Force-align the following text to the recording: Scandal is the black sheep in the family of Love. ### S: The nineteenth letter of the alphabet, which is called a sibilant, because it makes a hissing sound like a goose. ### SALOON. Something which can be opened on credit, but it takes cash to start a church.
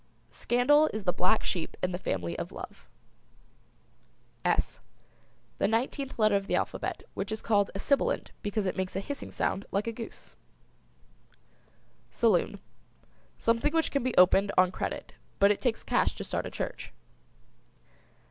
Scandal 0.31 0.89
is 0.93 1.03
the 1.03 1.13
black 1.13 1.43
sheep 1.43 1.77
in 1.83 1.91
the 1.91 1.99
family 1.99 2.35
of 2.39 2.51
Love. 2.51 2.87
### 4.43 4.45
S: 4.57 4.79
The 5.59 5.67
nineteenth 5.67 6.17
letter 6.17 6.35
of 6.35 6.47
the 6.47 6.55
alphabet, 6.55 7.03
which 7.13 7.31
is 7.31 7.43
called 7.43 7.69
a 7.75 7.77
sibilant, 7.79 8.31
because 8.41 8.65
it 8.65 8.75
makes 8.75 8.95
a 8.95 8.99
hissing 8.99 9.31
sound 9.31 9.67
like 9.71 9.85
a 9.85 9.91
goose. 9.91 10.35
### 11.35 11.37
SALOON. 12.19 12.59
Something 13.37 13.73
which 13.75 13.91
can 13.91 14.01
be 14.01 14.17
opened 14.17 14.51
on 14.57 14.71
credit, 14.71 15.13
but 15.37 15.51
it 15.51 15.61
takes 15.61 15.83
cash 15.83 16.15
to 16.15 16.23
start 16.23 16.47
a 16.47 16.49
church. 16.49 16.91